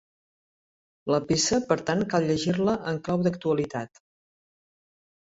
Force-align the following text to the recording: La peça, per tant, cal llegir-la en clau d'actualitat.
La 1.15 1.19
peça, 1.33 1.61
per 1.69 1.79
tant, 1.91 2.03
cal 2.15 2.27
llegir-la 2.31 2.77
en 2.95 3.01
clau 3.09 3.29
d'actualitat. 3.31 4.07